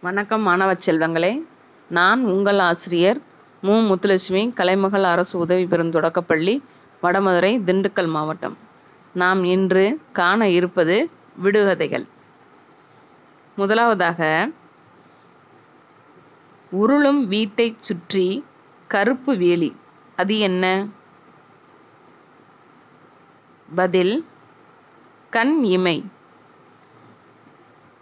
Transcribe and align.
வணக்கம் 0.00 0.42
மாணவ 0.42 0.72
செல்வங்களே. 0.72 1.44
நான் 1.88 2.24
உங்கள் 2.24 2.58
ஆசிரியர் 2.58 3.20
மு. 3.60 3.72
முத்துலட்சுமி 3.72 4.52
கலைமகள் 4.52 5.02
அரசு 5.02 5.38
உதவி 5.38 5.66
பெறும் 5.66 5.90
தொடக்கப்பள்ளி 5.90 6.64
வடமதுரை 7.02 7.58
திண்டுக்கல் 7.58 8.08
மாவட்டம். 8.08 8.58
நாம் 9.14 9.44
இன்று 9.44 10.00
காண 10.12 10.48
இருப்பது 10.48 11.10
விடுகதைகள். 11.42 12.06
முதலாவதாக 13.56 14.50
உருளும் 16.72 17.26
வீட்டைச் 17.26 17.78
சுற்றி 17.78 18.44
கருப்பு 18.86 19.36
வேலி. 19.36 19.76
அது 20.16 20.38
என்ன? 20.38 20.88
பதில் 23.74 24.26
கண் 25.30 25.62
இமை. 25.62 26.04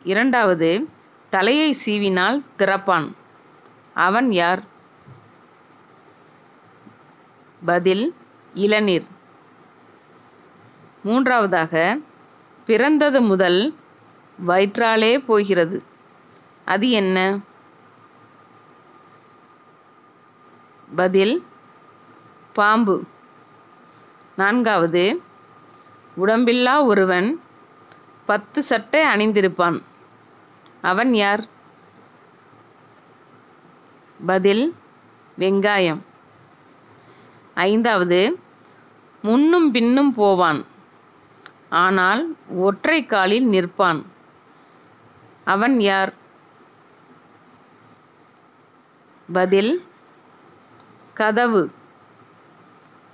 இரண்டாவது 0.02 0.88
தலையை 1.36 1.76
சீவினால் 1.86 2.42
திறப்பான். 2.58 3.12
அவன் 3.94 4.32
யார்? 4.32 4.62
பதில் 7.64 8.14
இளநீர். 8.54 9.04
மூன்றாவதாக 11.02 11.98
பிறந்தது 12.64 13.20
முதல் 13.20 13.74
வயிற்றாலே 14.46 15.18
போகிறது. 15.18 15.82
அது 16.64 16.90
என்ன? 16.90 17.40
பதில் 20.96 21.46
பாம்பு. 22.52 23.04
நான்காவது 24.36 25.22
உடம்பில்லா 26.16 26.84
ஒருவன் 26.84 27.40
பத்து 28.26 28.62
சட்டை 28.62 29.04
அணிந்திருப்பான். 29.04 29.82
அவன் 30.86 31.12
யார்? 31.14 31.42
பதில் 34.26 34.64
வெங்காயம். 35.38 36.02
ஐந்தாவது 37.54 38.20
முன்னும் 39.22 39.70
பின்னும் 39.70 40.12
போவான். 40.12 40.60
ஆனால் 41.70 42.22
ஒற்றை 42.56 43.06
காலில் 43.06 43.48
நிற்பான். 43.48 44.00
அவன் 45.44 45.80
யார்? 45.80 46.12
பதில் 49.32 49.72
கதவு. 51.14 51.62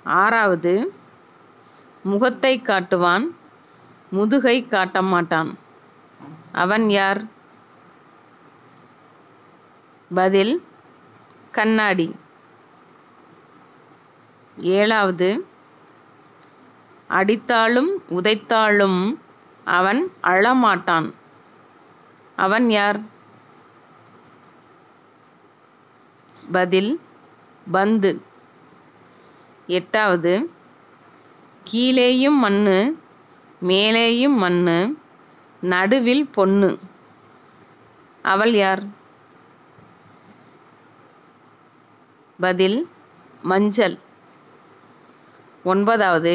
ஆறாவது 0.05 0.75
முகத்தை 2.03 2.61
காட்டுவான் 2.61 3.27
முதுகை 4.11 4.67
காட்டமாட்டான். 4.71 5.51
அவன் 6.53 6.91
யார்? 6.91 7.41
பதில் 10.15 10.65
கண்ணாடி. 11.51 12.17
ஏழாவது 14.63 15.47
அடித்தாலும் 17.11 18.03
உதைத்தாலும் 18.09 19.19
அவன் 19.65 20.13
அழமாட்டான். 20.23 21.13
அவன் 22.37 22.71
யார்? 22.71 23.01
பதில் 26.53 27.01
பந்து. 27.71 28.23
எட்டாவது 29.67 30.51
கீழேயும் 31.73 32.39
மண்ணு 32.39 32.97
மேலேயும் 33.61 34.37
மண்ணு 34.37 34.97
நடுவில் 35.61 36.27
பொண்ணு. 36.27 36.79
அவள் 38.23 38.55
யார்? 38.55 39.01
பதில் 42.43 42.79
மஞ்சள். 43.43 43.97
ஒன்பதாவது 45.65 46.33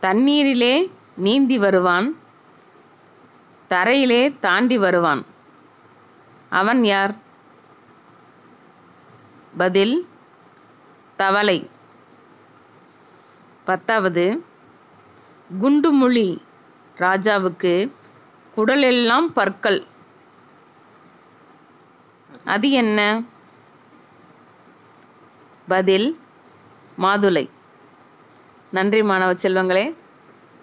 தண்ணீரிலே 0.00 0.74
நீந்தி 1.16 1.56
வருவான் 1.58 2.08
தரையிலே 3.70 4.22
தாண்டி 4.40 4.78
வருவான். 4.78 5.22
அவன் 6.50 6.84
யார்? 6.84 7.14
பதில் 9.56 9.96
தவளை. 11.16 11.58
பத்தாவது 13.64 14.44
குண்டுமுழி 15.62 16.28
ராஜாவுக்கு 16.96 17.74
குடலெல்லாம் 18.56 19.26
பற்கள். 19.34 19.80
அது 22.44 22.70
என்ன? 22.70 23.22
பதில் 25.70 26.08
மாதுளை. 26.98 27.42
நன்றி 28.72 29.00
மாணவ 29.02 29.32
செல்வங்களே. 29.34 29.84